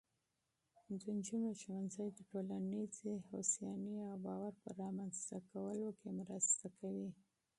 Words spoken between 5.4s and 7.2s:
کولو کې مرسته کوي.